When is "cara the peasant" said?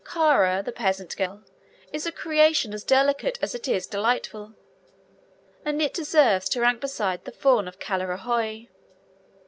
0.03-1.15